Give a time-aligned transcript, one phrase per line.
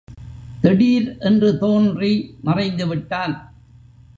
[0.61, 2.35] திடீர் என்று தோன்றி
[2.45, 3.35] மறைந்துவிட்டான்.